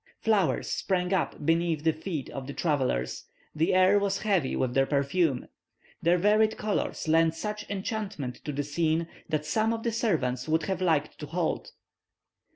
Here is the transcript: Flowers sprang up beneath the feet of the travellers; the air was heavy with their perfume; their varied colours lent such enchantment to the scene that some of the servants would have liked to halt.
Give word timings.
Flowers 0.17 0.67
sprang 0.67 1.13
up 1.13 1.45
beneath 1.45 1.83
the 1.83 1.93
feet 1.93 2.27
of 2.31 2.47
the 2.47 2.55
travellers; 2.55 3.25
the 3.53 3.71
air 3.71 3.99
was 3.99 4.17
heavy 4.23 4.55
with 4.55 4.73
their 4.73 4.87
perfume; 4.87 5.47
their 6.01 6.17
varied 6.17 6.57
colours 6.57 7.07
lent 7.07 7.35
such 7.35 7.69
enchantment 7.69 8.43
to 8.43 8.51
the 8.51 8.63
scene 8.63 9.07
that 9.29 9.45
some 9.45 9.71
of 9.73 9.83
the 9.83 9.91
servants 9.91 10.49
would 10.49 10.63
have 10.63 10.81
liked 10.81 11.19
to 11.19 11.27
halt. 11.27 11.73